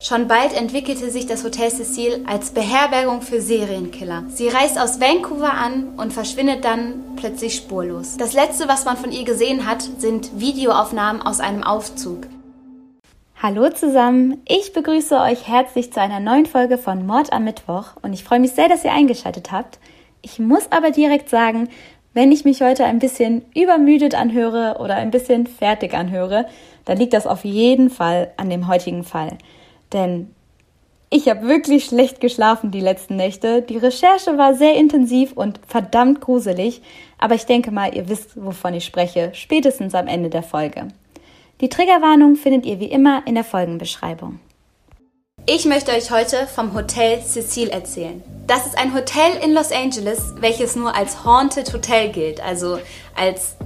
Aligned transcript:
Schon 0.00 0.28
bald 0.28 0.52
entwickelte 0.56 1.10
sich 1.10 1.26
das 1.26 1.42
Hotel 1.42 1.70
Cecil 1.70 2.24
als 2.24 2.52
Beherbergung 2.52 3.20
für 3.20 3.40
Serienkiller. 3.40 4.22
Sie 4.28 4.46
reist 4.46 4.78
aus 4.78 5.00
Vancouver 5.00 5.52
an 5.52 5.94
und 5.96 6.12
verschwindet 6.12 6.64
dann 6.64 7.16
plötzlich 7.16 7.56
spurlos. 7.56 8.16
Das 8.16 8.32
letzte, 8.32 8.68
was 8.68 8.84
man 8.84 8.96
von 8.96 9.10
ihr 9.10 9.24
gesehen 9.24 9.66
hat, 9.66 9.82
sind 9.82 10.38
Videoaufnahmen 10.38 11.20
aus 11.20 11.40
einem 11.40 11.64
Aufzug. 11.64 12.28
Hallo 13.42 13.70
zusammen, 13.70 14.40
ich 14.46 14.72
begrüße 14.72 15.18
euch 15.18 15.48
herzlich 15.48 15.92
zu 15.92 16.00
einer 16.00 16.20
neuen 16.20 16.46
Folge 16.46 16.78
von 16.78 17.04
Mord 17.04 17.32
am 17.32 17.42
Mittwoch 17.42 17.96
und 18.00 18.12
ich 18.12 18.22
freue 18.22 18.38
mich 18.38 18.52
sehr, 18.52 18.68
dass 18.68 18.84
ihr 18.84 18.92
eingeschaltet 18.92 19.50
habt. 19.50 19.80
Ich 20.22 20.38
muss 20.38 20.70
aber 20.70 20.92
direkt 20.92 21.28
sagen, 21.28 21.70
wenn 22.14 22.30
ich 22.30 22.44
mich 22.44 22.62
heute 22.62 22.84
ein 22.84 23.00
bisschen 23.00 23.44
übermüdet 23.52 24.14
anhöre 24.14 24.76
oder 24.78 24.94
ein 24.94 25.10
bisschen 25.10 25.48
fertig 25.48 25.92
anhöre, 25.94 26.46
dann 26.84 26.98
liegt 26.98 27.14
das 27.14 27.26
auf 27.26 27.44
jeden 27.44 27.90
Fall 27.90 28.30
an 28.36 28.48
dem 28.48 28.68
heutigen 28.68 29.02
Fall. 29.02 29.36
Denn 29.92 30.34
ich 31.10 31.28
habe 31.28 31.48
wirklich 31.48 31.86
schlecht 31.86 32.20
geschlafen 32.20 32.70
die 32.70 32.80
letzten 32.80 33.16
Nächte. 33.16 33.62
Die 33.62 33.78
Recherche 33.78 34.36
war 34.36 34.54
sehr 34.54 34.76
intensiv 34.76 35.32
und 35.32 35.58
verdammt 35.66 36.20
gruselig, 36.20 36.82
aber 37.18 37.34
ich 37.34 37.46
denke 37.46 37.70
mal, 37.70 37.94
ihr 37.94 38.08
wisst, 38.08 38.42
wovon 38.42 38.74
ich 38.74 38.84
spreche, 38.84 39.30
spätestens 39.32 39.94
am 39.94 40.06
Ende 40.06 40.28
der 40.28 40.42
Folge. 40.42 40.88
Die 41.60 41.68
Triggerwarnung 41.68 42.36
findet 42.36 42.66
ihr 42.66 42.78
wie 42.78 42.86
immer 42.90 43.22
in 43.26 43.34
der 43.34 43.44
Folgenbeschreibung. 43.44 44.38
Ich 45.46 45.64
möchte 45.64 45.92
euch 45.92 46.10
heute 46.10 46.46
vom 46.46 46.74
Hotel 46.74 47.22
Cecil 47.22 47.70
erzählen. 47.70 48.22
Das 48.46 48.66
ist 48.66 48.76
ein 48.76 48.94
Hotel 48.94 49.32
in 49.42 49.54
Los 49.54 49.72
Angeles, 49.72 50.34
welches 50.40 50.76
nur 50.76 50.94
als 50.94 51.24
Haunted 51.24 51.72
Hotel 51.72 52.10
gilt, 52.10 52.40
also 52.42 52.78
als, 53.16 53.56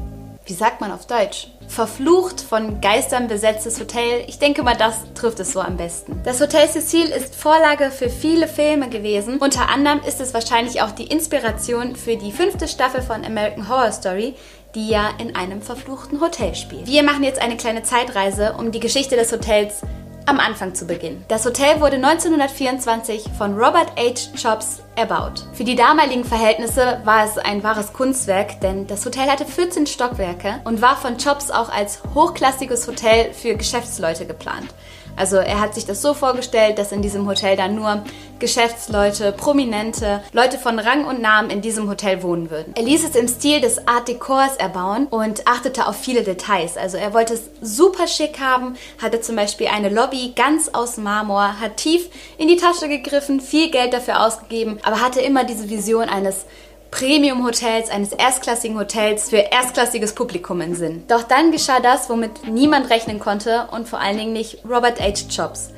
wie 0.47 0.55
sagt 0.55 0.81
man 0.81 0.93
auf 0.93 1.07
Deutsch? 1.07 1.49
verflucht, 1.69 2.41
von 2.43 2.81
Geistern 2.83 3.29
besetztes 3.29 3.81
Hotel. 3.81 4.25
Ich 4.27 4.39
denke 4.39 4.63
mal, 4.63 4.77
das 4.77 4.97
trifft 5.15 5.41
es 5.41 5.53
so 5.53 5.61
am 5.61 5.79
besten. 5.79 6.21
Das 6.23 6.41
Hotel 6.41 6.69
Cecil 6.69 7.07
ist 7.07 7.35
Vorlage 7.35 7.91
für 7.91 8.11
viele 8.11 8.47
Filme 8.47 8.91
gewesen. 8.91 9.39
Unter 9.39 9.71
anderem 9.71 10.01
ist 10.07 10.21
es 10.21 10.35
wahrscheinlich 10.35 10.83
auch 10.83 10.91
die 10.91 11.07
Inspiration 11.07 11.97
für 11.97 12.17
die 12.17 12.31
fünfte 12.31 12.69
Staffel 12.69 13.01
von 13.01 13.25
American 13.25 13.69
Horror 13.69 13.93
Story, 13.93 14.35
die 14.75 14.89
ja 14.89 15.11
in 15.19 15.35
einem 15.35 15.63
verfluchten 15.63 16.21
Hotel 16.21 16.55
spielt. 16.55 16.87
Wir 16.87 17.03
machen 17.03 17.25
jetzt 17.25 17.41
eine 17.41 17.57
kleine 17.57 17.83
Zeitreise, 17.83 18.55
um 18.59 18.71
die 18.71 18.81
Geschichte 18.81 19.17
des 19.17 19.33
Hotels 19.33 19.83
am 20.27 20.39
Anfang 20.39 20.75
zu 20.75 20.87
beginnen. 20.87 21.25
Das 21.29 21.45
Hotel 21.45 21.81
wurde 21.81 21.97
1924 21.97 23.25
von 23.37 23.55
Robert 23.55 23.93
H. 23.97 24.31
Chops 24.41 24.83
erbaut. 24.97 25.47
Für 25.53 25.65
die 25.65 25.75
damaligen 25.75 26.25
Verhältnisse 26.25 27.01
war 27.05 27.25
es 27.25 27.39
ein 27.39 27.63
wahres 27.63 27.93
Kunstwerk, 27.93 28.61
denn 28.61 28.87
das 28.87 29.05
Hotel 29.05 29.29
hatte 29.31 29.45
14 29.45 29.87
Stockwerke 29.87 30.61
und 30.65 30.83
war 30.83 30.97
von 30.97 31.17
Chops 31.19 31.51
auch 31.51 31.71
als 31.71 32.01
hochklassiges 32.15 32.87
Hotel 32.87 33.33
für 33.33 33.55
Geschäftsleute 33.55 34.27
geplant. 34.27 34.69
Also 35.17 35.37
er 35.37 35.61
hat 35.61 35.75
sich 35.75 35.87
das 35.87 36.03
so 36.03 36.15
vorgestellt, 36.15 36.79
dass 36.79 36.93
in 36.93 37.03
diesem 37.03 37.27
Hotel 37.27 37.57
dann 37.57 37.75
nur 37.75 38.03
Geschäftsleute, 38.39 39.33
Prominente, 39.33 40.23
Leute 40.33 40.59
von 40.59 40.79
Rang 40.79 41.05
und 41.05 41.21
Namen 41.21 41.51
in 41.51 41.61
diesem 41.61 41.89
Hotel 41.89 42.23
wohnen 42.23 42.51
würden. 42.51 42.75
Er 42.77 42.83
ließ 42.83 43.05
es 43.09 43.15
im 43.15 43.29
Stil 43.29 43.61
des 43.61 43.87
Art 43.87 44.09
Decors 44.09 44.57
erbauen 44.57 45.07
und 45.07 45.47
achtete 45.47 45.87
auf 45.87 45.97
viele 45.97 46.23
Details. 46.23 46.77
Also 46.77 46.97
er 46.97 47.15
wollte 47.15 47.35
es 47.35 47.43
super 47.61 48.09
schick 48.09 48.41
haben, 48.41 48.75
hatte 49.01 49.21
zum 49.21 49.37
Beispiel 49.37 49.69
eine 49.69 49.91
Lobby 49.91 50.33
ganz 50.35 50.69
aus 50.69 50.97
Marmor, 50.97 51.61
hat 51.61 51.77
tief 51.77 52.09
in 52.39 52.49
die 52.49 52.57
Tasche 52.57 52.89
gegriffen, 52.89 53.41
viel 53.41 53.71
Geld 53.71 53.93
dafür 53.93 54.27
ausgegeben, 54.27 54.79
aber 54.83 55.01
hatte 55.01 55.21
immer 55.21 55.45
diese 55.45 55.71
Vision 55.71 56.09
eines 56.09 56.47
Premium-Hotels, 56.93 57.91
eines 57.91 58.13
erstklassigen 58.13 58.79
Hotels 58.79 59.31
für 59.31 59.39
erstklassiges 59.39 60.15
Publikum 60.15 60.61
in 60.61 60.75
Sinn. 60.77 61.03
Doch 61.09 61.23
dann 61.23 61.51
geschah 61.51 61.81
das, 61.81 62.09
womit 62.11 62.47
niemand 62.47 62.91
rechnen 62.91 63.19
konnte 63.19 63.67
und 63.73 63.89
vor 63.89 63.99
allen 63.99 64.19
Dingen 64.19 64.35
nicht 64.35 64.59
Robert 64.65 65.01
H. 65.01 65.27
Jobs. 65.31 65.71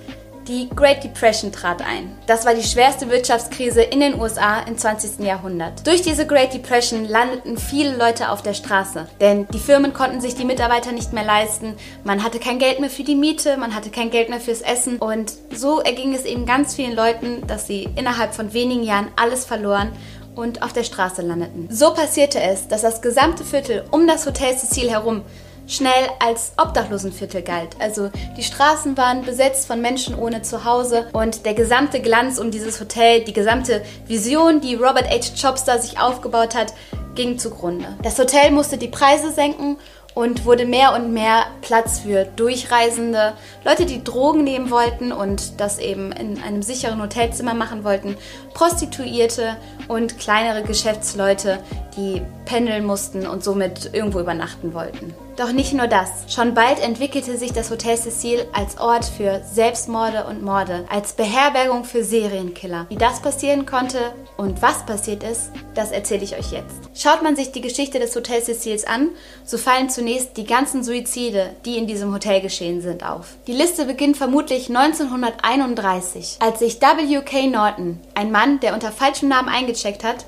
Die 0.49 0.69
Great 0.77 1.03
Depression 1.03 1.53
trat 1.53 1.81
ein. 1.81 2.19
Das 2.27 2.45
war 2.45 2.55
die 2.55 2.63
schwerste 2.63 3.09
Wirtschaftskrise 3.09 3.81
in 3.81 4.01
den 4.01 4.21
USA 4.21 4.59
im 4.61 4.77
20. 4.77 5.25
Jahrhundert. 5.25 5.87
Durch 5.87 6.03
diese 6.03 6.27
Great 6.27 6.53
Depression 6.53 7.07
landeten 7.07 7.57
viele 7.57 7.97
Leute 7.97 8.29
auf 8.31 8.43
der 8.43 8.53
Straße, 8.53 9.07
denn 9.23 9.47
die 9.55 9.59
Firmen 9.59 9.95
konnten 9.95 10.21
sich 10.21 10.35
die 10.35 10.45
Mitarbeiter 10.45 10.93
nicht 10.93 11.15
mehr 11.15 11.25
leisten, 11.25 11.77
man 12.03 12.23
hatte 12.23 12.41
kein 12.41 12.59
Geld 12.59 12.81
mehr 12.81 12.91
für 12.91 13.05
die 13.05 13.15
Miete, 13.15 13.57
man 13.57 13.75
hatte 13.75 13.89
kein 13.89 14.11
Geld 14.11 14.29
mehr 14.29 14.41
fürs 14.41 14.61
Essen 14.61 14.99
und 14.99 15.33
so 15.55 15.81
erging 15.81 16.13
es 16.13 16.27
eben 16.27 16.45
ganz 16.45 16.75
vielen 16.75 16.95
Leuten, 16.95 17.47
dass 17.47 17.67
sie 17.67 17.89
innerhalb 17.97 18.35
von 18.35 18.53
wenigen 18.53 18.83
Jahren 18.83 19.09
alles 19.17 19.47
verloren 19.47 19.93
und 20.35 20.63
auf 20.63 20.73
der 20.73 20.85
Straße 20.85 21.23
landeten. 21.23 21.69
So 21.71 21.93
passierte 21.95 22.41
es, 22.41 22.69
dass 22.69 22.83
das 22.83 23.03
gesamte 23.03 23.45
Viertel 23.45 23.85
um 23.91 24.07
das 24.07 24.27
Hotel 24.27 24.57
Cecil 24.57 24.91
herum 24.91 25.23
schnell 25.67 25.93
als 26.21 26.53
Obdachlosenviertel 26.57 27.43
galt. 27.43 27.77
Also 27.79 28.11
die 28.37 28.43
Straßen 28.43 28.97
waren 28.97 29.23
besetzt 29.23 29.67
von 29.67 29.81
Menschen 29.81 30.15
ohne 30.15 30.43
Zuhause 30.43 31.07
und 31.13 31.47
der 31.47 31.55
gesamte 31.55 32.01
Glanz 32.01 32.39
um 32.39 32.51
dieses 32.51 32.81
Hotel, 32.81 33.25
die 33.25 33.33
gesamte 33.33 33.83
Vision, 34.07 34.61
die 34.61 34.75
Robert 34.75 35.09
H. 35.09 35.55
Da 35.67 35.79
sich 35.79 35.99
aufgebaut 35.99 36.55
hat, 36.55 36.75
ging 37.15 37.39
zugrunde. 37.39 37.87
Das 38.03 38.19
Hotel 38.19 38.51
musste 38.51 38.77
die 38.77 38.89
Preise 38.89 39.33
senken 39.33 39.79
und 40.15 40.45
wurde 40.45 40.65
mehr 40.65 40.95
und 40.95 41.13
mehr 41.13 41.47
Platz 41.61 42.01
für 42.01 42.25
Durchreisende, 42.25 43.35
Leute, 43.65 43.85
die 43.85 44.03
Drogen 44.03 44.45
nehmen 44.45 44.71
wollten 44.71 45.13
und 45.13 45.61
das 45.61 45.79
eben 45.79 46.13
in 46.13 46.41
einem 46.43 46.63
sicheren 46.63 47.03
Hotelzimmer 47.03 47.55
machen 47.55 47.85
wollten, 47.85 48.17
Prostituierte 48.55 49.57
und 49.89 50.19
kleinere 50.19 50.63
Geschäftsleute, 50.63 51.59
die 51.97 52.23
pendeln 52.45 52.85
mussten 52.87 53.27
und 53.27 53.43
somit 53.43 53.91
irgendwo 53.93 54.21
übernachten 54.21 54.73
wollten. 54.73 55.13
Doch 55.37 55.51
nicht 55.51 55.73
nur 55.73 55.89
das. 55.89 56.11
Schon 56.29 56.55
bald 56.55 56.79
entwickelte 56.79 57.37
sich 57.37 57.53
das 57.53 57.71
Hotel 57.71 57.97
Cecil 57.97 58.47
als 58.53 58.79
Ort 58.79 59.05
für 59.05 59.43
Selbstmorde 59.53 60.27
und 60.27 60.43
Morde, 60.43 60.85
als 60.89 61.15
Beherbergung 61.15 61.85
für 61.85 62.05
Serienkiller. 62.05 62.87
Wie 62.89 62.97
das 62.97 63.21
passieren 63.21 63.67
konnte 63.67 63.99
und 64.37 64.63
was 64.63 64.87
passiert 64.87 65.25
ist, 65.25 65.51
das 65.75 65.91
erzähle 65.91 66.23
ich 66.23 66.37
euch 66.37 66.53
jetzt. 66.53 66.77
Schaut 66.95 67.25
man 67.25 67.35
sich 67.35 67.51
die 67.51 67.61
Geschichte 67.61 67.99
des 67.99 68.15
Hotel 68.15 68.43
Cecils 68.43 68.87
an, 68.87 69.11
so 69.45 69.59
fallen 69.59 69.91
zunächst 69.91 70.37
die 70.37 70.45
ganzen 70.45 70.85
Suizide, 70.85 71.51
die 71.65 71.79
in 71.79 71.89
diesem 71.89 72.15
Hotel 72.15 72.41
geschehen 72.41 72.81
sind, 72.81 73.05
auf. 73.05 73.35
Die 73.49 73.53
Liste 73.53 73.87
beginnt 73.87 74.17
vermutlich 74.17 74.69
1931, 74.69 76.37
als 76.39 76.61
sich 76.61 76.81
W.K. 76.81 77.49
Norton, 77.49 77.99
ein 78.15 78.31
Mann, 78.31 78.61
der 78.61 78.75
unter 78.75 78.93
falschem 78.93 79.29
Namen 79.29 79.49
eingecheckt 79.49 80.05
hat, 80.05 80.27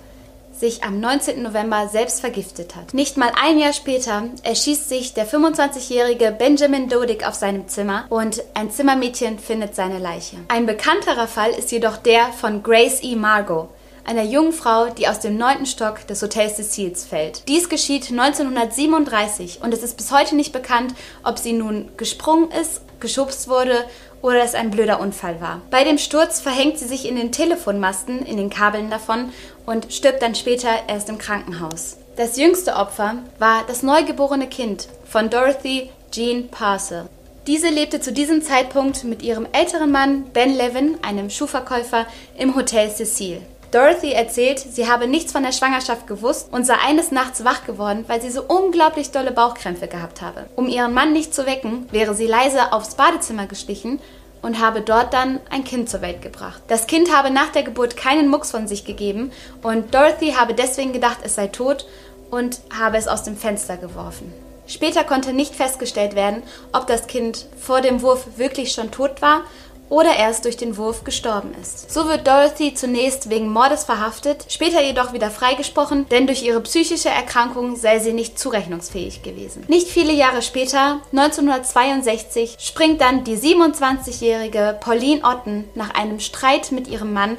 sich 0.60 0.82
am 0.84 1.00
19. 1.00 1.42
November 1.42 1.88
selbst 1.88 2.20
vergiftet 2.20 2.76
hat. 2.76 2.94
Nicht 2.94 3.16
mal 3.16 3.32
ein 3.40 3.58
Jahr 3.58 3.72
später 3.72 4.24
erschießt 4.42 4.88
sich 4.88 5.14
der 5.14 5.28
25-jährige 5.28 6.32
Benjamin 6.32 6.88
Dodig 6.88 7.26
auf 7.26 7.34
seinem 7.34 7.68
Zimmer 7.68 8.04
und 8.08 8.42
ein 8.54 8.70
Zimmermädchen 8.70 9.38
findet 9.38 9.74
seine 9.74 9.98
Leiche. 9.98 10.36
Ein 10.48 10.66
bekannterer 10.66 11.28
Fall 11.28 11.50
ist 11.50 11.72
jedoch 11.72 11.96
der 11.96 12.32
von 12.32 12.62
Grace 12.62 13.02
E. 13.02 13.16
Margot, 13.16 13.68
einer 14.04 14.22
jungen 14.22 14.52
Frau, 14.52 14.86
die 14.86 15.08
aus 15.08 15.20
dem 15.20 15.36
neunten 15.36 15.66
Stock 15.66 16.06
des 16.06 16.22
Hotels 16.22 16.56
Cecils 16.56 17.04
fällt. 17.04 17.48
Dies 17.48 17.68
geschieht 17.68 18.10
1937 18.10 19.60
und 19.62 19.74
es 19.74 19.82
ist 19.82 19.96
bis 19.96 20.12
heute 20.12 20.36
nicht 20.36 20.52
bekannt, 20.52 20.94
ob 21.24 21.38
sie 21.38 21.52
nun 21.52 21.90
gesprungen 21.96 22.50
ist, 22.50 22.80
geschubst 23.00 23.48
wurde 23.48 23.84
oder 24.22 24.42
es 24.42 24.54
ein 24.54 24.70
blöder 24.70 25.00
Unfall 25.00 25.40
war. 25.40 25.60
Bei 25.70 25.84
dem 25.84 25.98
Sturz 25.98 26.40
verhängt 26.40 26.78
sie 26.78 26.86
sich 26.86 27.08
in 27.08 27.16
den 27.16 27.32
Telefonmasten, 27.32 28.24
in 28.24 28.36
den 28.36 28.50
Kabeln 28.50 28.90
davon 28.90 29.32
und 29.64 29.92
stirbt 29.92 30.22
dann 30.22 30.34
später 30.34 30.70
erst 30.88 31.08
im 31.08 31.18
Krankenhaus. 31.18 31.98
Das 32.16 32.36
jüngste 32.36 32.76
Opfer 32.76 33.16
war 33.38 33.64
das 33.66 33.82
neugeborene 33.82 34.48
Kind 34.48 34.88
von 35.04 35.28
Dorothy 35.28 35.90
Jean 36.10 36.48
Parcel. 36.48 37.08
Diese 37.46 37.68
lebte 37.68 38.00
zu 38.00 38.10
diesem 38.12 38.42
Zeitpunkt 38.42 39.04
mit 39.04 39.22
ihrem 39.22 39.46
älteren 39.52 39.92
Mann 39.92 40.24
Ben 40.32 40.56
Levin, 40.56 40.98
einem 41.02 41.30
Schuhverkäufer, 41.30 42.06
im 42.36 42.56
Hotel 42.56 42.90
Cecil. 42.90 43.40
Dorothy 43.76 44.12
erzählt, 44.12 44.58
sie 44.58 44.88
habe 44.88 45.06
nichts 45.06 45.32
von 45.32 45.42
der 45.42 45.52
Schwangerschaft 45.52 46.06
gewusst 46.06 46.48
und 46.50 46.64
sei 46.64 46.76
eines 46.82 47.10
Nachts 47.10 47.44
wach 47.44 47.66
geworden, 47.66 48.06
weil 48.08 48.22
sie 48.22 48.30
so 48.30 48.42
unglaublich 48.42 49.10
dolle 49.10 49.32
Bauchkrämpfe 49.32 49.86
gehabt 49.86 50.22
habe. 50.22 50.46
Um 50.56 50.66
ihren 50.66 50.94
Mann 50.94 51.12
nicht 51.12 51.34
zu 51.34 51.44
wecken, 51.44 51.86
wäre 51.92 52.14
sie 52.14 52.26
leise 52.26 52.72
aufs 52.72 52.94
Badezimmer 52.94 53.44
gestichen 53.44 54.00
und 54.40 54.60
habe 54.60 54.80
dort 54.80 55.12
dann 55.12 55.40
ein 55.50 55.62
Kind 55.62 55.90
zur 55.90 56.00
Welt 56.00 56.22
gebracht. 56.22 56.62
Das 56.68 56.86
Kind 56.86 57.14
habe 57.14 57.30
nach 57.30 57.52
der 57.52 57.64
Geburt 57.64 57.98
keinen 57.98 58.30
Mucks 58.30 58.50
von 58.50 58.66
sich 58.66 58.86
gegeben 58.86 59.30
und 59.62 59.94
Dorothy 59.94 60.32
habe 60.32 60.54
deswegen 60.54 60.94
gedacht, 60.94 61.18
es 61.22 61.34
sei 61.34 61.48
tot 61.48 61.86
und 62.30 62.60
habe 62.80 62.96
es 62.96 63.08
aus 63.08 63.24
dem 63.24 63.36
Fenster 63.36 63.76
geworfen. 63.76 64.32
Später 64.66 65.04
konnte 65.04 65.34
nicht 65.34 65.54
festgestellt 65.54 66.14
werden, 66.14 66.42
ob 66.72 66.86
das 66.86 67.08
Kind 67.08 67.44
vor 67.60 67.82
dem 67.82 68.00
Wurf 68.00 68.38
wirklich 68.38 68.72
schon 68.72 68.90
tot 68.90 69.20
war 69.20 69.42
oder 69.88 70.16
erst 70.16 70.44
durch 70.44 70.56
den 70.56 70.76
Wurf 70.76 71.04
gestorben 71.04 71.54
ist. 71.60 71.92
So 71.92 72.08
wird 72.08 72.26
Dorothy 72.26 72.74
zunächst 72.74 73.30
wegen 73.30 73.48
Mordes 73.48 73.84
verhaftet, 73.84 74.46
später 74.48 74.82
jedoch 74.82 75.12
wieder 75.12 75.30
freigesprochen, 75.30 76.08
denn 76.08 76.26
durch 76.26 76.42
ihre 76.42 76.60
psychische 76.60 77.08
Erkrankung 77.08 77.76
sei 77.76 77.98
sie 77.98 78.12
nicht 78.12 78.38
zurechnungsfähig 78.38 79.22
gewesen. 79.22 79.64
Nicht 79.68 79.88
viele 79.88 80.12
Jahre 80.12 80.42
später, 80.42 81.00
1962, 81.12 82.56
springt 82.58 83.00
dann 83.00 83.24
die 83.24 83.36
27-jährige 83.36 84.76
Pauline 84.80 85.22
Otten 85.24 85.64
nach 85.74 85.94
einem 85.94 86.20
Streit 86.20 86.72
mit 86.72 86.88
ihrem 86.88 87.12
Mann 87.12 87.36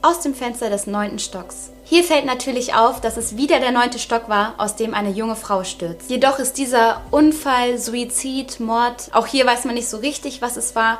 aus 0.00 0.20
dem 0.20 0.34
Fenster 0.34 0.68
des 0.68 0.86
neunten 0.86 1.18
Stocks. 1.18 1.70
Hier 1.84 2.02
fällt 2.02 2.24
natürlich 2.24 2.74
auf, 2.74 3.00
dass 3.00 3.16
es 3.16 3.36
wieder 3.36 3.60
der 3.60 3.70
neunte 3.70 3.98
Stock 3.98 4.28
war, 4.28 4.54
aus 4.58 4.76
dem 4.76 4.94
eine 4.94 5.10
junge 5.10 5.36
Frau 5.36 5.62
stürzt. 5.62 6.10
Jedoch 6.10 6.38
ist 6.38 6.56
dieser 6.56 7.02
Unfall, 7.10 7.78
Suizid, 7.78 8.60
Mord, 8.60 9.10
auch 9.12 9.26
hier 9.26 9.46
weiß 9.46 9.64
man 9.64 9.74
nicht 9.74 9.88
so 9.88 9.98
richtig, 9.98 10.42
was 10.42 10.56
es 10.56 10.74
war, 10.74 10.98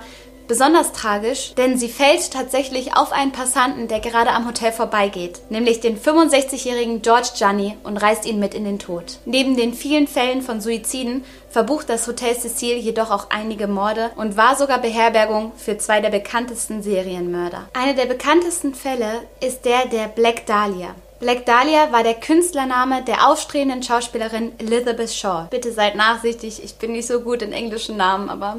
Besonders 0.48 0.92
tragisch, 0.92 1.54
denn 1.54 1.78
sie 1.78 1.88
fällt 1.88 2.30
tatsächlich 2.30 2.96
auf 2.96 3.12
einen 3.12 3.32
Passanten, 3.32 3.88
der 3.88 4.00
gerade 4.00 4.30
am 4.30 4.46
Hotel 4.46 4.72
vorbeigeht, 4.72 5.40
nämlich 5.50 5.80
den 5.80 5.98
65-jährigen 5.98 7.02
George 7.02 7.30
Gianni 7.36 7.76
und 7.84 7.96
reißt 7.96 8.26
ihn 8.26 8.38
mit 8.38 8.54
in 8.54 8.64
den 8.64 8.78
Tod. 8.78 9.18
Neben 9.24 9.56
den 9.56 9.74
vielen 9.74 10.06
Fällen 10.06 10.42
von 10.42 10.60
Suiziden 10.60 11.24
verbucht 11.48 11.88
das 11.88 12.06
Hotel 12.06 12.34
Cecil 12.34 12.76
jedoch 12.76 13.10
auch 13.10 13.30
einige 13.30 13.66
Morde 13.66 14.10
und 14.16 14.36
war 14.36 14.56
sogar 14.56 14.78
Beherbergung 14.78 15.52
für 15.56 15.78
zwei 15.78 16.00
der 16.00 16.10
bekanntesten 16.10 16.82
Serienmörder. 16.82 17.68
Einer 17.74 17.94
der 17.94 18.06
bekanntesten 18.06 18.74
Fälle 18.74 19.22
ist 19.40 19.64
der 19.64 19.86
der 19.86 20.08
Black 20.08 20.46
Dahlia. 20.46 20.94
Black 21.22 21.46
Dahlia 21.46 21.92
war 21.92 22.02
der 22.02 22.14
Künstlername 22.14 23.04
der 23.04 23.28
aufstrebenden 23.28 23.84
Schauspielerin 23.84 24.58
Elizabeth 24.58 25.12
Shaw. 25.12 25.46
Bitte 25.50 25.70
seid 25.70 25.94
nachsichtig, 25.94 26.64
ich 26.64 26.74
bin 26.74 26.90
nicht 26.90 27.06
so 27.06 27.20
gut 27.20 27.42
in 27.42 27.52
englischen 27.52 27.96
Namen, 27.96 28.28
aber 28.28 28.56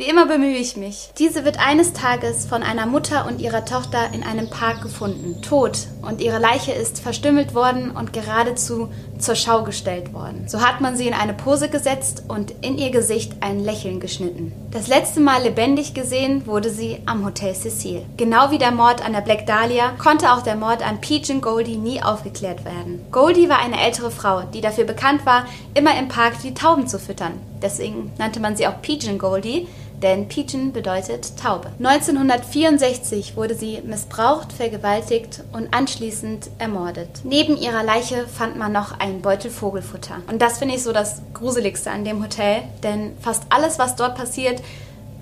wie 0.00 0.08
immer 0.08 0.24
bemühe 0.24 0.56
ich 0.56 0.78
mich. 0.78 1.10
Diese 1.18 1.44
wird 1.44 1.58
eines 1.58 1.92
Tages 1.92 2.46
von 2.46 2.62
einer 2.62 2.86
Mutter 2.86 3.26
und 3.26 3.38
ihrer 3.38 3.66
Tochter 3.66 4.14
in 4.14 4.22
einem 4.22 4.48
Park 4.48 4.80
gefunden, 4.80 5.42
tot, 5.42 5.88
und 6.00 6.22
ihre 6.22 6.38
Leiche 6.38 6.72
ist 6.72 7.00
verstümmelt 7.00 7.54
worden 7.54 7.90
und 7.90 8.14
geradezu 8.14 8.88
zur 9.18 9.34
Schau 9.34 9.62
gestellt 9.62 10.14
worden. 10.14 10.48
So 10.48 10.62
hat 10.62 10.80
man 10.80 10.96
sie 10.96 11.06
in 11.06 11.12
eine 11.12 11.34
Pose 11.34 11.68
gesetzt 11.68 12.22
und 12.28 12.54
in 12.62 12.78
ihr 12.78 12.90
Gesicht 12.90 13.34
ein 13.42 13.60
Lächeln 13.60 14.00
geschnitten. 14.00 14.52
Das 14.70 14.88
letzte 14.88 15.20
Mal 15.20 15.42
lebendig 15.42 15.92
gesehen 15.92 16.46
wurde 16.46 16.70
sie 16.70 17.02
am 17.04 17.26
Hotel 17.26 17.54
Cecil. 17.54 18.00
Genau 18.16 18.50
wie 18.50 18.58
der 18.58 18.70
Mord 18.70 19.04
an 19.04 19.12
der 19.12 19.20
Black 19.20 19.44
Dahlia 19.44 19.90
konnte 20.02 20.32
auch 20.32 20.40
der 20.40 20.56
Mord 20.56 20.80
an 20.82 21.02
Pigeon 21.02 21.42
Goldie 21.42 21.76
nie 21.76 22.02
aufgeklärt 22.02 22.64
werden. 22.64 23.04
Goldie 23.12 23.50
war 23.50 23.58
eine 23.58 23.78
ältere 23.78 24.10
Frau, 24.10 24.44
die 24.54 24.62
dafür 24.62 24.84
bekannt 24.84 25.26
war, 25.26 25.44
immer 25.74 25.98
im 25.98 26.08
Park 26.08 26.40
die 26.42 26.54
Tauben 26.54 26.86
zu 26.86 26.98
füttern. 26.98 27.34
Deswegen 27.60 28.10
nannte 28.16 28.40
man 28.40 28.56
sie 28.56 28.66
auch 28.66 28.80
Pigeon 28.80 29.18
Goldie, 29.18 29.68
denn 30.02 30.28
Pigeon 30.28 30.72
bedeutet 30.72 31.36
Taube. 31.36 31.70
1964 31.78 33.36
wurde 33.36 33.54
sie 33.54 33.80
missbraucht, 33.84 34.52
vergewaltigt 34.52 35.42
und 35.52 35.72
anschließend 35.74 36.50
ermordet. 36.58 37.08
Neben 37.24 37.56
ihrer 37.56 37.82
Leiche 37.82 38.26
fand 38.26 38.56
man 38.56 38.72
noch 38.72 38.98
einen 38.98 39.22
Beutel 39.22 39.50
Vogelfutter. 39.50 40.16
Und 40.28 40.40
das 40.42 40.58
finde 40.58 40.74
ich 40.74 40.82
so 40.82 40.92
das 40.92 41.22
Gruseligste 41.34 41.90
an 41.90 42.04
dem 42.04 42.22
Hotel, 42.22 42.62
denn 42.82 43.12
fast 43.20 43.44
alles, 43.50 43.78
was 43.78 43.96
dort 43.96 44.16
passiert, 44.16 44.62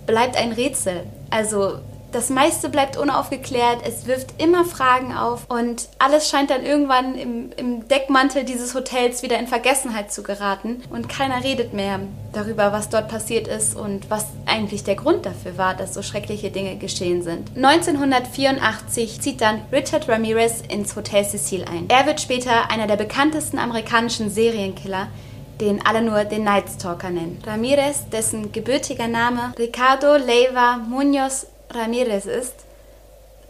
bleibt 0.06 0.36
ein 0.36 0.52
Rätsel. 0.52 1.02
Also 1.30 1.78
das 2.12 2.31
meiste 2.31 2.69
bleibt 2.69 2.96
unaufgeklärt, 2.96 3.81
es 3.87 4.06
wirft 4.06 4.40
immer 4.43 4.64
Fragen 4.64 5.14
auf 5.14 5.44
und 5.49 5.88
alles 5.99 6.28
scheint 6.28 6.50
dann 6.50 6.64
irgendwann 6.64 7.14
im, 7.14 7.50
im, 7.56 7.88
Deckmantel 7.88 8.44
dieses 8.44 8.75
Hotels 8.75 9.22
wieder 9.22 9.38
in 9.38 9.46
Vergessenheit 9.46 10.12
zu 10.12 10.22
geraten 10.22 10.82
und 10.90 11.08
keiner 11.08 11.44
redet 11.44 11.75
mehr 11.75 12.00
darüber, 12.32 12.72
was 12.72 12.88
dort 12.88 13.08
passiert 13.08 13.46
ist 13.46 13.76
und 13.76 14.10
was 14.10 14.26
eigentlich 14.46 14.84
der 14.84 14.94
Grund 14.94 15.26
dafür 15.26 15.58
war, 15.58 15.75
dass 15.75 15.94
so 15.94 16.02
schreckliche 16.02 16.50
Dinge 16.50 16.76
geschehen 16.76 17.22
sind. 17.22 17.50
1984 17.56 19.20
zieht 19.20 19.40
dann 19.40 19.62
Richard 19.70 20.08
Ramirez 20.08 20.62
ins 20.69 20.96
Hotel 20.96 21.25
Cecil 21.25 21.64
ein. 21.64 21.88
Er 21.88 22.06
wird 22.06 22.20
später 22.20 22.70
einer 22.70 22.87
der 22.87 22.96
bekanntesten 22.96 23.58
amerikanischen 23.58 24.31
Serienkiller, 24.31 25.08
den 25.61 25.84
alle 25.84 26.02
nur 26.02 26.25
den 26.25 26.44
Night 26.44 26.66
Stalker 26.69 27.11
nennen. 27.11 27.43
Ramirez, 27.44 28.08
dessen 28.11 28.52
gebürtiger 28.52 29.08
Name 29.08 29.52
Ricardo 29.58 30.16
Leiva 30.16 30.78
Munoz 30.78 31.46
Ramirez 31.70 32.26
ist 32.26 32.54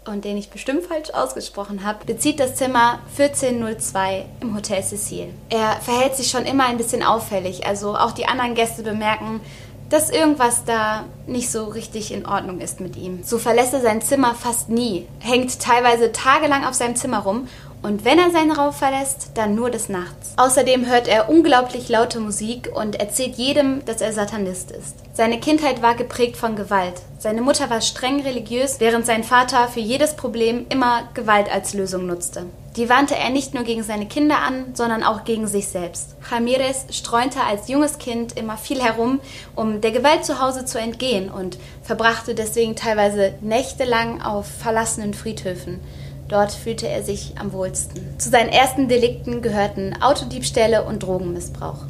und 0.06 0.24
den 0.24 0.36
ich 0.36 0.50
bestimmt 0.50 0.84
falsch 0.84 1.10
ausgesprochen 1.10 1.84
habe, 1.84 2.04
bezieht 2.04 2.40
das 2.40 2.54
Zimmer 2.54 3.00
1402 3.18 4.24
im 4.40 4.56
Hotel 4.56 4.82
Cecil. 4.82 5.34
Er 5.50 5.72
verhält 5.82 6.16
sich 6.16 6.30
schon 6.30 6.46
immer 6.46 6.66
ein 6.66 6.78
bisschen 6.78 7.02
auffällig, 7.02 7.66
also 7.66 7.96
auch 7.96 8.12
die 8.12 8.26
anderen 8.26 8.54
Gäste 8.54 8.82
bemerken, 8.82 9.40
dass 9.90 10.10
irgendwas 10.10 10.64
da 10.64 11.04
nicht 11.26 11.50
so 11.50 11.64
richtig 11.64 12.12
in 12.12 12.26
Ordnung 12.26 12.60
ist 12.60 12.80
mit 12.80 12.96
ihm. 12.96 13.22
So 13.22 13.38
verlässt 13.38 13.72
er 13.72 13.80
sein 13.80 14.02
Zimmer 14.02 14.34
fast 14.34 14.68
nie, 14.68 15.06
hängt 15.18 15.60
teilweise 15.60 16.12
tagelang 16.12 16.66
auf 16.66 16.74
seinem 16.74 16.96
Zimmer 16.96 17.20
rum 17.20 17.48
und 17.82 18.04
wenn 18.04 18.18
er 18.18 18.30
seinen 18.30 18.52
Raum 18.52 18.72
verlässt, 18.72 19.30
dann 19.34 19.54
nur 19.54 19.70
des 19.70 19.88
Nachts. 19.88 20.34
Außerdem 20.36 20.86
hört 20.86 21.08
er 21.08 21.28
unglaublich 21.28 21.88
laute 21.88 22.20
Musik 22.20 22.70
und 22.74 22.96
erzählt 22.96 23.36
jedem, 23.36 23.84
dass 23.84 24.00
er 24.00 24.12
Satanist 24.12 24.70
ist. 24.70 24.96
Seine 25.12 25.40
Kindheit 25.40 25.82
war 25.82 25.94
geprägt 25.94 26.36
von 26.36 26.56
Gewalt. 26.56 26.94
Seine 27.18 27.42
Mutter 27.42 27.70
war 27.70 27.80
streng 27.80 28.20
religiös, 28.20 28.78
während 28.78 29.04
sein 29.06 29.24
Vater 29.24 29.68
für 29.68 29.80
jedes 29.80 30.14
Problem 30.14 30.66
immer 30.68 31.08
Gewalt 31.14 31.52
als 31.52 31.74
Lösung 31.74 32.06
nutzte. 32.06 32.46
Die 32.76 32.88
wandte 32.88 33.16
er 33.16 33.30
nicht 33.30 33.54
nur 33.54 33.64
gegen 33.64 33.82
seine 33.82 34.06
Kinder 34.06 34.38
an, 34.38 34.66
sondern 34.74 35.02
auch 35.02 35.24
gegen 35.24 35.48
sich 35.48 35.66
selbst. 35.66 36.14
Ramirez 36.30 36.84
streunte 36.90 37.40
als 37.42 37.66
junges 37.66 37.98
Kind 37.98 38.36
immer 38.38 38.56
viel 38.56 38.80
herum, 38.80 39.18
um 39.56 39.80
der 39.80 39.90
Gewalt 39.90 40.24
zu 40.24 40.40
Hause 40.40 40.64
zu 40.64 40.78
entgehen 40.78 41.28
und 41.28 41.58
verbrachte 41.82 42.36
deswegen 42.36 42.76
teilweise 42.76 43.34
nächtelang 43.40 44.22
auf 44.22 44.46
verlassenen 44.46 45.12
Friedhöfen. 45.12 45.80
Dort 46.28 46.52
fühlte 46.52 46.86
er 46.86 47.02
sich 47.02 47.34
am 47.38 47.52
wohlsten. 47.52 48.18
Zu 48.18 48.28
seinen 48.28 48.50
ersten 48.50 48.88
Delikten 48.88 49.40
gehörten 49.40 49.96
Autodiebstähle 50.02 50.84
und 50.84 51.02
Drogenmissbrauch. 51.02 51.86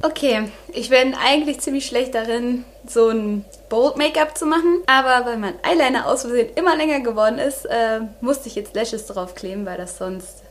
Okay, 0.00 0.48
ich 0.72 0.90
bin 0.90 1.14
eigentlich 1.14 1.60
ziemlich 1.60 1.86
schlecht 1.86 2.14
darin, 2.14 2.64
so 2.86 3.08
ein 3.08 3.44
Bold-Make-up 3.68 4.38
zu 4.38 4.46
machen. 4.46 4.82
Aber 4.86 5.26
weil 5.26 5.38
mein 5.38 5.54
Eyeliner 5.64 6.06
aus 6.06 6.22
Versehen 6.22 6.50
immer 6.54 6.76
länger 6.76 7.00
geworden 7.00 7.38
ist, 7.38 7.64
äh, 7.66 8.00
musste 8.20 8.48
ich 8.48 8.54
jetzt 8.54 8.76
Lashes 8.76 9.06
drauf 9.06 9.34
kleben, 9.34 9.66
weil 9.66 9.76
das 9.76 9.98
sonst 9.98 10.42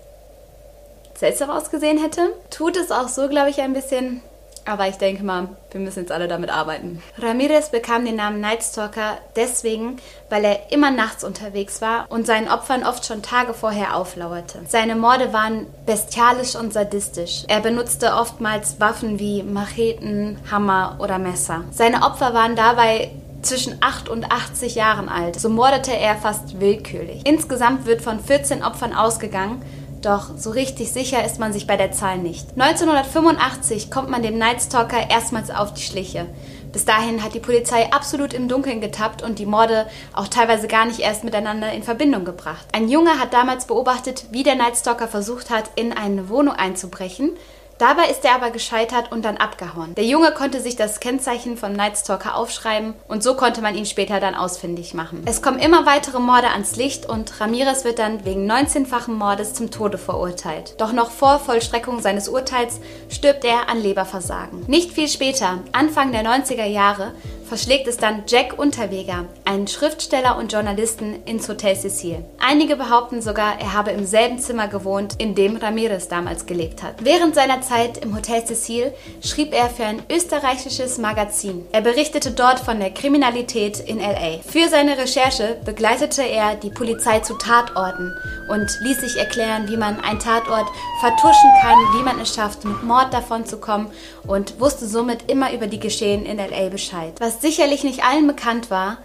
seltsam 1.15 1.49
ausgesehen 1.49 1.97
hätte. 1.97 2.33
Tut 2.49 2.75
es 2.75 2.91
auch 2.91 3.07
so, 3.07 3.29
glaube 3.29 3.49
ich, 3.49 3.61
ein 3.61 3.73
bisschen. 3.73 4.21
Aber 4.67 4.87
ich 4.87 4.97
denke 4.97 5.23
mal, 5.23 5.47
wir 5.71 5.79
müssen 5.79 5.99
jetzt 5.99 6.11
alle 6.11 6.27
damit 6.27 6.49
arbeiten. 6.49 7.01
Ramirez 7.19 7.69
bekam 7.69 8.03
den 8.05 8.17
Namen 8.17 8.41
Night 8.41 8.63
Stalker 8.63 9.17
deswegen, 9.35 9.97
weil 10.29 10.43
er 10.43 10.71
immer 10.71 10.91
nachts 10.91 11.23
unterwegs 11.23 11.81
war 11.81 12.05
und 12.09 12.27
seinen 12.27 12.49
Opfern 12.49 12.83
oft 12.83 13.05
schon 13.05 13.21
Tage 13.21 13.53
vorher 13.53 13.95
auflauerte. 13.95 14.59
Seine 14.67 14.95
Morde 14.95 15.31
waren 15.31 15.67
bestialisch 15.85 16.55
und 16.55 16.73
sadistisch. 16.73 17.45
Er 17.47 17.61
benutzte 17.61 18.13
oftmals 18.13 18.79
Waffen 18.79 19.19
wie 19.19 19.41
Macheten, 19.41 20.37
Hammer 20.51 20.97
oder 20.99 21.17
Messer. 21.17 21.63
Seine 21.71 22.03
Opfer 22.03 22.33
waren 22.33 22.57
dabei 22.57 23.11
zwischen 23.41 23.77
8 23.81 24.09
und 24.09 24.31
80 24.31 24.75
Jahren 24.75 25.07
alt. 25.07 25.39
So 25.39 25.49
mordete 25.49 25.95
er 25.95 26.15
fast 26.15 26.59
willkürlich. 26.59 27.25
Insgesamt 27.25 27.85
wird 27.85 28.01
von 28.01 28.19
14 28.19 28.63
Opfern 28.63 28.93
ausgegangen 28.93 29.61
doch 30.07 30.37
so 30.37 30.51
richtig 30.51 30.91
sicher 30.91 31.25
ist 31.25 31.37
man 31.37 31.51
sich 31.51 31.67
bei 31.67 31.75
der 31.75 31.91
Zahl 31.91 32.17
nicht. 32.17 32.51
1985 32.57 33.91
kommt 33.91 34.09
man 34.09 34.23
dem 34.23 34.37
Nightstalker 34.37 35.09
erstmals 35.09 35.51
auf 35.51 35.73
die 35.73 35.81
Schliche. 35.81 36.25
Bis 36.71 36.85
dahin 36.85 37.23
hat 37.23 37.33
die 37.33 37.39
Polizei 37.39 37.91
absolut 37.91 38.33
im 38.33 38.47
Dunkeln 38.47 38.81
getappt 38.81 39.21
und 39.21 39.39
die 39.39 39.45
Morde 39.45 39.87
auch 40.13 40.27
teilweise 40.27 40.67
gar 40.67 40.85
nicht 40.85 40.99
erst 40.99 41.23
miteinander 41.23 41.71
in 41.71 41.83
Verbindung 41.83 42.23
gebracht. 42.23 42.65
Ein 42.71 42.87
Junge 42.87 43.19
hat 43.19 43.33
damals 43.33 43.67
beobachtet, 43.67 44.25
wie 44.31 44.43
der 44.43 44.55
Nightstalker 44.55 45.07
versucht 45.07 45.49
hat, 45.49 45.71
in 45.75 45.91
eine 45.91 46.29
Wohnung 46.29 46.55
einzubrechen, 46.55 47.31
Dabei 47.77 48.07
ist 48.09 48.25
er 48.25 48.33
aber 48.33 48.49
gescheitert 48.49 49.11
und 49.11 49.23
dann 49.23 49.37
abgehauen. 49.37 49.93
Der 49.95 50.05
Junge 50.05 50.31
konnte 50.31 50.61
sich 50.61 50.75
das 50.75 50.99
Kennzeichen 50.99 51.57
vom 51.57 51.73
Nightstalker 51.73 52.35
aufschreiben 52.35 52.95
und 53.07 53.21
so 53.21 53.35
konnte 53.35 53.61
man 53.61 53.75
ihn 53.75 53.85
später 53.85 54.19
dann 54.19 54.33
ausfindig 54.33 54.95
machen. 54.95 55.21
Es 55.25 55.43
kommen 55.43 55.59
immer 55.59 55.85
weitere 55.85 56.19
Morde 56.19 56.49
ans 56.49 56.75
Licht 56.75 57.07
und 57.07 57.39
Ramirez 57.39 57.83
wird 57.83 57.99
dann 57.99 58.25
wegen 58.25 58.51
19-fachen 58.51 59.13
Mordes 59.13 59.53
zum 59.53 59.69
Tode 59.69 59.99
verurteilt. 59.99 60.73
Doch 60.79 60.91
noch 60.91 61.11
vor 61.11 61.39
Vollstreckung 61.39 62.01
seines 62.01 62.29
Urteils 62.29 62.79
stirbt 63.09 63.45
er 63.45 63.69
an 63.69 63.79
Leberversagen. 63.79 64.65
Nicht 64.67 64.93
viel 64.93 65.07
später, 65.07 65.59
Anfang 65.71 66.11
der 66.11 66.23
90er 66.23 66.65
Jahre, 66.65 67.13
verschlägt 67.47 67.87
es 67.87 67.97
dann 67.97 68.23
Jack 68.27 68.59
Unterweger, 68.59 69.25
einen 69.45 69.67
Schriftsteller 69.67 70.37
und 70.37 70.51
Journalisten, 70.51 71.23
ins 71.25 71.47
Hotel 71.47 71.75
Cecil. 71.75 72.23
Einige 72.39 72.75
behaupten 72.75 73.21
sogar, 73.21 73.59
er 73.59 73.73
habe 73.73 73.91
im 73.91 74.05
selben 74.05 74.39
Zimmer 74.39 74.67
gewohnt, 74.67 75.15
in 75.17 75.33
dem 75.33 75.55
Ramirez 75.55 76.07
damals 76.07 76.45
gelebt 76.45 76.83
hat. 76.83 76.95
Während 77.03 77.35
seiner 77.35 77.61
Zeit 77.61 77.97
im 77.99 78.15
Hotel 78.15 78.45
Cecil 78.45 78.93
schrieb 79.23 79.53
er 79.53 79.69
für 79.69 79.85
ein 79.85 80.03
österreichisches 80.11 80.97
Magazin. 80.97 81.65
Er 81.71 81.81
berichtete 81.81 82.31
dort 82.31 82.59
von 82.59 82.79
der 82.79 82.91
Kriminalität 82.91 83.79
in 83.79 83.99
LA. 83.99 84.39
Für 84.45 84.67
seine 84.69 84.97
Recherche 84.97 85.57
begleitete 85.65 86.23
er 86.23 86.55
die 86.55 86.69
Polizei 86.69 87.19
zu 87.19 87.35
Tatorten 87.35 88.13
und 88.49 88.67
ließ 88.81 89.01
sich 89.01 89.17
erklären, 89.17 89.69
wie 89.69 89.77
man 89.77 89.99
einen 90.01 90.19
Tatort 90.19 90.67
vertuschen 90.99 91.51
kann, 91.61 91.77
wie 91.97 92.03
man 92.03 92.19
es 92.19 92.33
schafft, 92.33 92.65
mit 92.65 92.83
Mord 92.83 93.13
davon 93.13 93.45
zu 93.45 93.57
kommen 93.57 93.87
und 94.25 94.59
wusste 94.59 94.85
somit 94.87 95.31
immer 95.31 95.53
über 95.53 95.67
die 95.67 95.79
Geschehen 95.79 96.25
in 96.25 96.37
LA 96.37 96.69
Bescheid. 96.69 97.13
Was 97.19 97.36
sicherlich 97.41 97.83
nicht 97.83 98.03
allen 98.03 98.27
bekannt 98.27 98.69
war, 98.69 98.97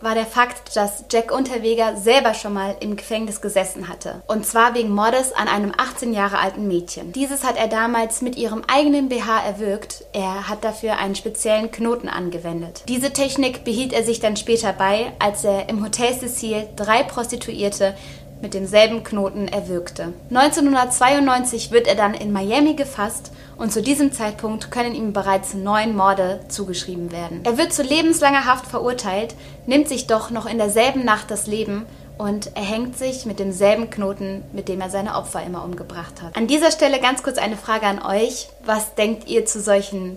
war 0.00 0.14
der 0.14 0.26
Fakt, 0.26 0.76
dass 0.76 1.04
Jack 1.10 1.32
Unterweger 1.32 1.96
selber 1.96 2.34
schon 2.34 2.52
mal 2.52 2.76
im 2.80 2.96
Gefängnis 2.96 3.40
gesessen 3.40 3.88
hatte. 3.88 4.22
Und 4.26 4.44
zwar 4.44 4.74
wegen 4.74 4.90
Mordes 4.90 5.32
an 5.32 5.48
einem 5.48 5.72
18 5.76 6.12
Jahre 6.12 6.38
alten 6.38 6.68
Mädchen. 6.68 7.12
Dieses 7.12 7.44
hat 7.44 7.56
er 7.56 7.68
damals 7.68 8.20
mit 8.20 8.36
ihrem 8.36 8.62
eigenen 8.66 9.08
BH 9.08 9.46
erwürgt. 9.46 10.04
Er 10.12 10.48
hat 10.48 10.64
dafür 10.64 10.98
einen 10.98 11.14
speziellen 11.14 11.70
Knoten 11.70 12.08
angewendet. 12.08 12.82
Diese 12.88 13.12
Technik 13.12 13.64
behielt 13.64 13.92
er 13.92 14.04
sich 14.04 14.20
dann 14.20 14.36
später 14.36 14.72
bei, 14.72 15.12
als 15.18 15.44
er 15.44 15.68
im 15.68 15.82
Hotel 15.82 16.12
Cecil 16.14 16.68
drei 16.76 17.02
Prostituierte 17.02 17.94
mit 18.42 18.54
demselben 18.54 19.02
Knoten 19.02 19.48
erwürgte. 19.48 20.12
1992 20.30 21.70
wird 21.70 21.86
er 21.86 21.94
dann 21.94 22.14
in 22.14 22.32
Miami 22.32 22.74
gefasst 22.74 23.32
und 23.56 23.72
zu 23.72 23.80
diesem 23.80 24.12
Zeitpunkt 24.12 24.70
können 24.70 24.94
ihm 24.94 25.12
bereits 25.12 25.54
neun 25.54 25.96
Morde 25.96 26.40
zugeschrieben 26.48 27.12
werden. 27.12 27.40
Er 27.44 27.58
wird 27.58 27.72
zu 27.72 27.82
lebenslanger 27.82 28.44
Haft 28.44 28.66
verurteilt, 28.66 29.34
nimmt 29.66 29.88
sich 29.88 30.06
doch 30.06 30.30
noch 30.30 30.46
in 30.46 30.58
derselben 30.58 31.04
Nacht 31.04 31.30
das 31.30 31.46
Leben 31.46 31.86
und 32.18 32.50
er 32.54 32.62
hängt 32.62 32.96
sich 32.96 33.26
mit 33.26 33.38
demselben 33.38 33.90
Knoten, 33.90 34.42
mit 34.52 34.68
dem 34.68 34.80
er 34.80 34.90
seine 34.90 35.16
Opfer 35.16 35.42
immer 35.42 35.64
umgebracht 35.64 36.22
hat. 36.22 36.36
An 36.36 36.46
dieser 36.46 36.70
Stelle 36.70 37.00
ganz 37.00 37.22
kurz 37.22 37.38
eine 37.38 37.56
Frage 37.56 37.86
an 37.86 38.02
euch. 38.02 38.48
Was 38.64 38.94
denkt 38.94 39.28
ihr 39.28 39.44
zu 39.44 39.60
solchen 39.60 40.16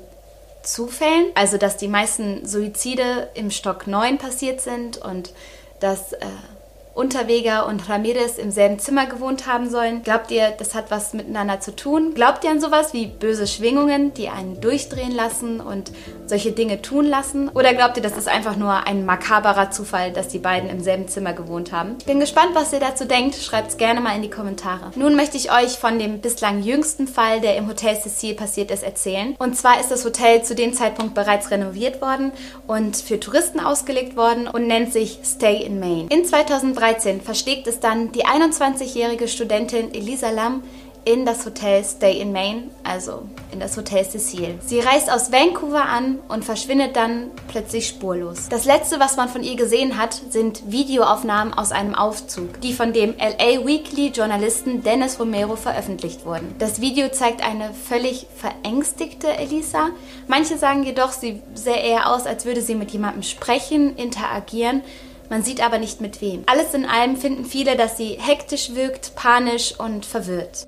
Zufällen? 0.63 1.25
Also, 1.35 1.57
dass 1.57 1.77
die 1.77 1.87
meisten 1.87 2.45
Suizide 2.45 3.29
im 3.33 3.51
Stock 3.51 3.87
9 3.87 4.17
passiert 4.17 4.61
sind 4.61 4.97
und 4.97 5.33
dass 5.79 6.13
äh, 6.13 6.25
Unterweger 6.99 7.65
und 7.65 7.87
Ramirez 7.87 8.37
im 8.37 8.51
selben 8.51 8.77
Zimmer 8.77 9.05
gewohnt 9.05 9.47
haben 9.47 9.69
sollen. 9.69 10.03
Glaubt 10.03 10.31
ihr, 10.31 10.49
das 10.51 10.75
hat 10.75 10.91
was 10.91 11.13
miteinander 11.13 11.61
zu 11.61 11.73
tun? 11.73 12.13
Glaubt 12.13 12.43
ihr 12.43 12.49
an 12.49 12.59
sowas 12.59 12.91
wie 12.91 13.05
böse 13.05 13.47
Schwingungen, 13.47 14.13
die 14.13 14.27
einen 14.27 14.59
durchdrehen 14.59 15.15
lassen 15.15 15.61
und 15.61 15.93
solche 16.25 16.51
Dinge 16.51 16.81
tun 16.81 17.05
lassen? 17.05 17.47
Oder 17.49 17.73
glaubt 17.73 17.95
ihr, 17.95 18.03
das 18.03 18.17
ist 18.17 18.27
einfach 18.27 18.57
nur 18.57 18.85
ein 18.85 19.05
makaberer 19.05 19.71
Zufall, 19.71 20.11
dass 20.11 20.27
die 20.27 20.39
beiden 20.39 20.69
im 20.69 20.81
selben 20.81 21.07
Zimmer 21.07 21.31
gewohnt 21.31 21.71
haben? 21.71 21.95
Ich 21.99 22.05
bin 22.05 22.19
gespannt, 22.19 22.49
was 22.53 22.73
ihr 22.73 22.81
dazu 22.81 23.05
denkt. 23.05 23.35
Schreibt 23.35 23.69
es 23.69 23.77
gerne 23.77 24.01
mal 24.01 24.17
in 24.17 24.21
die 24.21 24.29
Kommentare. 24.29 24.91
Nun 24.95 25.15
möchte 25.15 25.37
ich 25.37 25.53
euch 25.53 25.79
von 25.79 25.99
dem 25.99 26.19
bislang 26.19 26.61
jüngsten 26.61 27.07
Fall, 27.07 27.39
der 27.39 27.55
im 27.55 27.69
Hotel 27.69 27.97
Cecil 27.97 28.35
passiert 28.35 28.71
ist, 28.71 28.83
erzählen. 28.83 29.37
Und 29.39 29.55
zwar 29.55 29.79
ist 29.79 29.89
das 29.89 30.03
Hotel 30.03 30.43
zu 30.43 30.53
dem 30.53 30.73
Zeitpunkt 30.73 31.13
bereits 31.13 31.49
renoviert 31.49 32.01
worden 32.01 32.33
und 32.67 32.97
für 32.97 33.21
Touristen 33.21 33.61
ausgelegt 33.61 34.17
worden 34.17 34.49
und 34.49 34.67
nennt 34.67 34.91
sich 34.91 35.19
Stay 35.23 35.63
in 35.63 35.79
Maine. 35.79 36.07
In 36.09 36.25
2003 36.25 36.88
2013 36.89 37.21
versteckt 37.21 37.67
es 37.67 37.79
dann 37.79 38.11
die 38.11 38.25
21-jährige 38.25 39.27
Studentin 39.27 39.93
Elisa 39.93 40.29
Lam 40.29 40.63
in 41.05 41.25
das 41.25 41.45
Hotel 41.45 41.83
Stay 41.83 42.19
in 42.19 42.31
Maine, 42.31 42.69
also 42.83 43.23
in 43.51 43.59
das 43.59 43.77
Hotel 43.77 44.03
Cecil. 44.03 44.59
Sie 44.65 44.79
reist 44.79 45.09
aus 45.09 45.31
Vancouver 45.31 45.85
an 45.85 46.19
und 46.27 46.43
verschwindet 46.43 46.95
dann 46.95 47.31
plötzlich 47.47 47.87
spurlos. 47.87 48.49
Das 48.49 48.65
letzte, 48.65 48.99
was 48.99 49.17
man 49.17 49.29
von 49.29 49.43
ihr 49.43 49.55
gesehen 49.55 49.97
hat, 49.97 50.13
sind 50.29 50.71
Videoaufnahmen 50.71 51.53
aus 51.53 51.71
einem 51.71 51.95
Aufzug, 51.95 52.59
die 52.61 52.73
von 52.73 52.91
dem 52.91 53.15
LA 53.17 53.65
Weekly 53.65 54.07
Journalisten 54.07 54.83
Dennis 54.83 55.19
Romero 55.19 55.55
veröffentlicht 55.55 56.25
wurden. 56.25 56.53
Das 56.59 56.81
Video 56.81 57.09
zeigt 57.09 57.47
eine 57.47 57.73
völlig 57.73 58.27
verängstigte 58.35 59.29
Elisa. 59.29 59.89
Manche 60.27 60.57
sagen 60.57 60.83
jedoch, 60.83 61.11
sie 61.11 61.41
sähe 61.53 61.77
eher 61.77 62.13
aus, 62.13 62.25
als 62.25 62.45
würde 62.45 62.61
sie 62.61 62.75
mit 62.75 62.91
jemandem 62.91 63.23
sprechen, 63.23 63.95
interagieren 63.95 64.81
man 65.29 65.43
sieht 65.43 65.63
aber 65.63 65.77
nicht 65.77 66.01
mit 66.01 66.21
wem. 66.21 66.43
Alles 66.45 66.73
in 66.73 66.85
allem 66.85 67.15
finden 67.15 67.45
viele, 67.45 67.75
dass 67.75 67.97
sie 67.97 68.17
hektisch 68.19 68.75
wirkt, 68.75 69.15
panisch 69.15 69.79
und 69.79 70.05
verwirrt. 70.05 70.67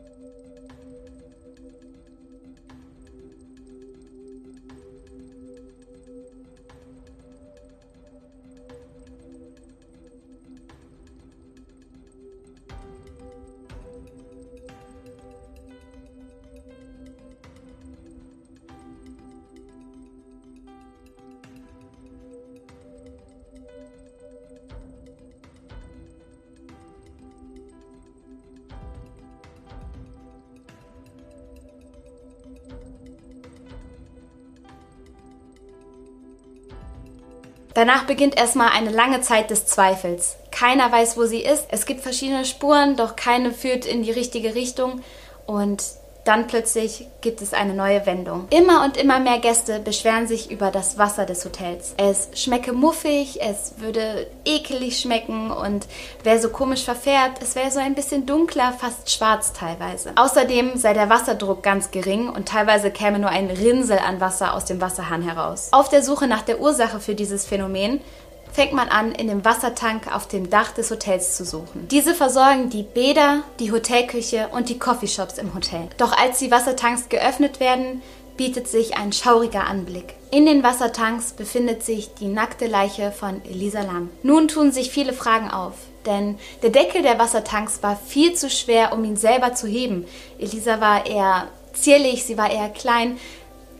Danach 37.73 38.03
beginnt 38.03 38.37
erstmal 38.37 38.69
eine 38.69 38.89
lange 38.89 39.21
Zeit 39.21 39.49
des 39.49 39.65
Zweifels. 39.65 40.35
Keiner 40.51 40.91
weiß, 40.91 41.17
wo 41.17 41.25
sie 41.25 41.41
ist. 41.41 41.65
Es 41.69 41.85
gibt 41.85 42.01
verschiedene 42.01 42.45
Spuren, 42.45 42.97
doch 42.97 43.15
keine 43.15 43.51
führt 43.51 43.85
in 43.85 44.03
die 44.03 44.11
richtige 44.11 44.55
Richtung. 44.55 45.01
Und 45.45 45.83
dann 46.23 46.47
plötzlich 46.47 47.07
gibt 47.21 47.41
es 47.41 47.53
eine 47.53 47.73
neue 47.73 48.05
Wendung. 48.05 48.47
Immer 48.49 48.83
und 48.83 48.97
immer 48.97 49.19
mehr 49.19 49.39
Gäste 49.39 49.79
beschweren 49.79 50.27
sich 50.27 50.51
über 50.51 50.71
das 50.71 50.97
Wasser 50.97 51.25
des 51.25 51.45
Hotels. 51.45 51.93
Es 51.97 52.29
schmecke 52.35 52.73
muffig, 52.73 53.39
es 53.41 53.73
würde 53.77 54.27
ekelig 54.45 54.99
schmecken 54.99 55.51
und 55.51 55.87
wäre 56.23 56.39
so 56.39 56.49
komisch 56.49 56.83
verfärbt. 56.83 57.41
Es 57.41 57.55
wäre 57.55 57.71
so 57.71 57.79
ein 57.79 57.95
bisschen 57.95 58.25
dunkler, 58.25 58.73
fast 58.73 59.11
schwarz 59.11 59.53
teilweise. 59.53 60.11
Außerdem 60.15 60.77
sei 60.77 60.93
der 60.93 61.09
Wasserdruck 61.09 61.63
ganz 61.63 61.91
gering 61.91 62.29
und 62.29 62.47
teilweise 62.47 62.91
käme 62.91 63.19
nur 63.19 63.29
ein 63.29 63.49
Rinsel 63.49 63.99
an 63.99 64.21
Wasser 64.21 64.53
aus 64.53 64.65
dem 64.65 64.81
Wasserhahn 64.81 65.21
heraus. 65.23 65.69
Auf 65.71 65.89
der 65.89 66.03
Suche 66.03 66.27
nach 66.27 66.43
der 66.43 66.59
Ursache 66.59 66.99
für 66.99 67.15
dieses 67.15 67.45
Phänomen 67.45 68.01
fängt 68.51 68.73
man 68.73 68.89
an, 68.89 69.11
in 69.11 69.27
dem 69.27 69.45
Wassertank 69.45 70.13
auf 70.13 70.27
dem 70.27 70.49
Dach 70.49 70.71
des 70.71 70.91
Hotels 70.91 71.35
zu 71.37 71.45
suchen. 71.45 71.87
Diese 71.89 72.13
versorgen 72.13 72.69
die 72.69 72.83
Bäder, 72.83 73.43
die 73.59 73.71
Hotelküche 73.71 74.49
und 74.51 74.69
die 74.69 74.79
Coffeeshops 74.79 75.37
im 75.37 75.53
Hotel. 75.53 75.87
Doch 75.97 76.17
als 76.17 76.39
die 76.39 76.51
Wassertanks 76.51 77.09
geöffnet 77.09 77.59
werden, 77.59 78.01
bietet 78.37 78.67
sich 78.67 78.97
ein 78.97 79.13
schauriger 79.13 79.65
Anblick. 79.67 80.15
In 80.31 80.45
den 80.45 80.63
Wassertanks 80.63 81.33
befindet 81.33 81.83
sich 81.83 82.13
die 82.15 82.27
nackte 82.27 82.67
Leiche 82.67 83.11
von 83.11 83.41
Elisa 83.45 83.81
Lam. 83.81 84.09
Nun 84.23 84.47
tun 84.47 84.71
sich 84.71 84.89
viele 84.89 85.13
Fragen 85.13 85.51
auf, 85.51 85.73
denn 86.05 86.39
der 86.63 86.69
Deckel 86.69 87.01
der 87.01 87.19
Wassertanks 87.19 87.83
war 87.83 87.95
viel 87.95 88.33
zu 88.33 88.49
schwer, 88.49 88.93
um 88.93 89.03
ihn 89.03 89.17
selber 89.17 89.53
zu 89.53 89.67
heben. 89.67 90.05
Elisa 90.39 90.79
war 90.81 91.05
eher 91.05 91.49
zierlich, 91.73 92.23
sie 92.23 92.37
war 92.37 92.49
eher 92.49 92.69
klein, 92.69 93.17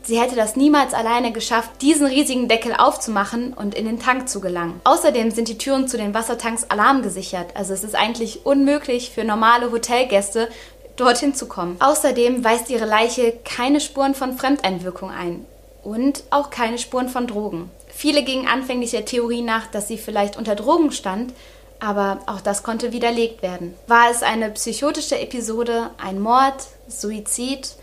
Sie 0.04 0.20
hätte 0.20 0.36
das 0.36 0.56
niemals 0.56 0.94
alleine 0.94 1.32
geschafft, 1.32 1.70
diesen 1.82 2.08
riesigen 2.08 2.48
Deckel 2.48 2.74
aufzumachen 2.76 3.54
und 3.54 3.76
in 3.76 3.86
den 3.86 4.00
Tank 4.00 4.28
zu 4.28 4.42
gelangen. 4.42 4.82
Außerdem 4.84 5.30
sind 5.30 5.48
die 5.48 5.58
Türen 5.60 5.88
zu 5.88 5.98
den 5.98 6.14
Wassertanks 6.14 6.66
alarmgesichert, 6.70 7.56
also 7.56 7.74
es 7.74 7.84
ist 7.84 7.96
eigentlich 7.96 8.46
unmöglich 8.46 9.12
für 9.12 9.24
normale 9.24 9.72
Hotelgäste 9.72 10.50
dorthin 10.96 11.36
zu 11.36 11.48
kommen. 11.48 11.78
Außerdem 11.80 12.44
weist 12.44 12.70
ihre 12.70 12.86
Leiche 12.86 13.34
keine 13.46 13.80
Spuren 13.80 14.16
von 14.16 14.38
Fremdeinwirkung 14.38 15.12
ein 15.12 15.46
und 15.84 16.24
auch 16.32 16.50
keine 16.50 16.80
Spuren 16.80 17.10
von 17.10 17.28
Drogen. 17.28 17.70
Viele 17.88 18.24
gingen 18.24 18.48
anfänglich 18.48 18.92
der 18.92 19.06
Theorie 19.06 19.42
nach, 19.42 19.68
dass 19.68 19.88
sie 19.88 19.98
vielleicht 19.98 20.38
unter 20.38 20.56
Drogen 20.56 20.92
stand, 20.92 21.34
aber 21.80 22.20
auch 22.26 22.42
das 22.42 22.64
konnte 22.64 22.92
widerlegt 22.92 23.42
werden. 23.42 23.76
War 23.88 24.10
es 24.10 24.24
eine 24.24 24.50
psychotische 24.52 25.20
Episode, 25.20 25.92
ein 25.98 26.20
Mord, 26.20 26.68
Suizid 26.88 27.76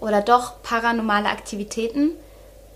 oder 0.00 0.20
doch 0.20 0.62
paranormale 0.62 1.28
Aktivitäten. 1.28 2.10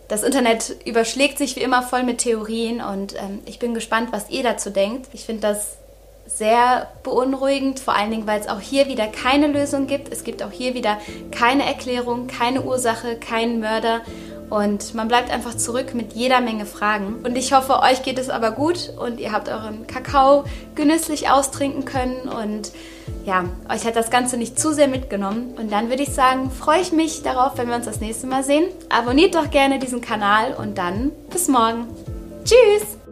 Das 0.09 0.23
Internet 0.23 0.77
überschlägt 0.85 1.39
sich 1.39 1.57
wie 1.57 1.61
immer 1.61 1.83
voll 1.83 2.03
mit 2.03 2.19
Theorien 2.19 2.81
und 2.81 3.15
ähm, 3.15 3.41
ich 3.47 3.59
bin 3.59 3.75
gespannt, 3.75 4.09
was 4.13 4.29
ihr 4.31 4.43
dazu 4.43 4.71
denkt. 4.71 5.09
Ich 5.13 5.25
finde 5.25 5.43
das 5.43 5.77
sehr 6.35 6.89
beunruhigend, 7.03 7.81
vor 7.81 7.95
allen 7.95 8.11
Dingen, 8.11 8.27
weil 8.27 8.41
es 8.41 8.49
auch 8.49 8.61
hier 8.61 8.87
wieder 8.87 9.07
keine 9.07 9.49
Lösung 9.49 9.87
gibt. 9.87 10.13
Es 10.13 10.25
gibt 10.25 10.43
auch 10.43 10.53
hier 10.53 10.75
wieder 10.75 10.99
keine 11.31 11.65
Erklärung, 11.67 12.27
keine 12.27 12.63
Ursache, 12.63 13.17
keinen 13.17 13.61
Mörder 13.61 14.01
und 14.51 14.95
man 14.95 15.07
bleibt 15.07 15.31
einfach 15.31 15.57
zurück 15.57 15.95
mit 15.95 16.13
jeder 16.13 16.41
Menge 16.41 16.67
Fragen. 16.67 17.21
Und 17.25 17.37
ich 17.37 17.53
hoffe, 17.53 17.81
euch 17.81 18.03
geht 18.03 18.19
es 18.19 18.29
aber 18.29 18.51
gut 18.51 18.93
und 18.99 19.21
ihr 19.21 19.33
habt 19.33 19.49
euren 19.49 19.87
Kakao 19.87 20.45
genüsslich 20.75 21.31
austrinken 21.31 21.85
können 21.85 22.29
und 22.29 22.73
ja, 23.25 23.45
euch 23.73 23.85
hat 23.85 23.97
das 23.97 24.11
Ganze 24.11 24.37
nicht 24.37 24.59
zu 24.59 24.73
sehr 24.73 24.89
mitgenommen. 24.89 25.55
Und 25.57 25.71
dann 25.71 25.89
würde 25.89 26.03
ich 26.03 26.13
sagen, 26.13 26.51
freue 26.51 26.81
ich 26.81 26.93
mich 26.93 27.23
darauf, 27.23 27.59
wenn 27.59 27.69
wir 27.69 27.77
uns 27.77 27.87
das 27.87 28.01
nächste 28.01 28.27
Mal 28.27 28.43
sehen. 28.43 28.65
Abonniert 28.89 29.35
doch 29.35 29.51
gerne 29.51 29.79
diesen 29.79 30.01
Kanal 30.01 30.55
und 30.55 30.79
dann 30.79 31.13
bis 31.31 31.49
morgen. 31.49 31.87
Tschüss! 32.45 33.10